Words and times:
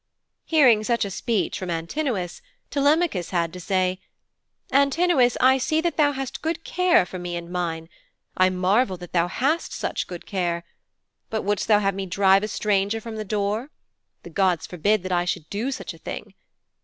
Hearing 0.45 0.83
such 0.83 1.05
a 1.05 1.11
speech 1.11 1.59
from 1.59 1.69
Antinous, 1.69 2.41
Telemachus 2.71 3.29
had 3.29 3.53
to 3.53 3.59
say, 3.59 3.99
'Antinous, 4.71 5.37
I 5.39 5.59
see 5.59 5.79
that 5.79 5.95
thou 5.95 6.11
hast 6.13 6.41
good 6.41 6.63
care 6.63 7.05
for 7.05 7.19
me 7.19 7.35
and 7.35 7.51
mine. 7.51 7.87
I 8.35 8.49
marvel 8.49 8.97
that 8.97 9.13
thou 9.13 9.27
hast 9.27 9.73
such 9.73 10.07
good 10.07 10.25
care. 10.25 10.63
But 11.29 11.43
wouldst 11.43 11.67
thou 11.67 11.77
have 11.77 11.93
me 11.93 12.07
drive 12.07 12.41
a 12.41 12.47
stranger 12.47 12.99
from 12.99 13.17
the 13.17 13.23
door? 13.23 13.69
The 14.23 14.31
gods 14.31 14.65
forbid 14.65 15.03
that 15.03 15.11
I 15.11 15.23
should 15.23 15.47
do 15.51 15.69
such 15.71 15.93
a 15.93 15.99
thing. 15.99 16.33